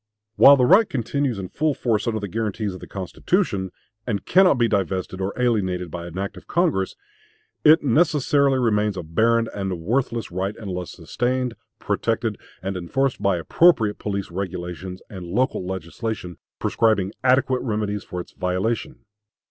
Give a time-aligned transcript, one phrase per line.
[0.35, 3.69] While the right continues in full force under the guarantees of the Constitution,
[4.07, 6.95] and cannot be divested or alienated by an act of Congress,
[7.63, 13.37] it necessarily remains a barren and a worthless right, unless sustained, protected, and enforced by
[13.37, 19.05] appropriate police regulations and local legislation, prescribing adequate remedies for its violation.